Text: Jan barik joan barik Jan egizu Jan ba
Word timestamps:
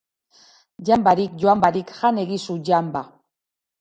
Jan 0.89 1.03
barik 1.07 1.37
joan 1.43 1.61
barik 1.67 1.93
Jan 2.01 2.19
egizu 2.25 2.57
Jan 2.71 2.91
ba 2.97 3.05